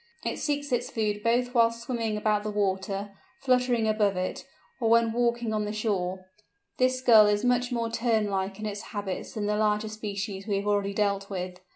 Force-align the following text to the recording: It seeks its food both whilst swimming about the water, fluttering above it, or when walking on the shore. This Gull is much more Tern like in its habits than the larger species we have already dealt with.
It 0.25 0.39
seeks 0.39 0.71
its 0.71 0.89
food 0.89 1.21
both 1.21 1.53
whilst 1.53 1.83
swimming 1.83 2.17
about 2.17 2.41
the 2.41 2.49
water, 2.49 3.11
fluttering 3.37 3.87
above 3.87 4.17
it, 4.17 4.45
or 4.79 4.89
when 4.89 5.11
walking 5.11 5.53
on 5.53 5.63
the 5.65 5.71
shore. 5.71 6.25
This 6.77 7.01
Gull 7.01 7.27
is 7.27 7.45
much 7.45 7.71
more 7.71 7.91
Tern 7.91 8.25
like 8.27 8.57
in 8.59 8.65
its 8.65 8.81
habits 8.97 9.33
than 9.33 9.45
the 9.45 9.55
larger 9.57 9.89
species 9.89 10.47
we 10.47 10.55
have 10.55 10.65
already 10.65 10.95
dealt 10.95 11.29
with. 11.29 11.59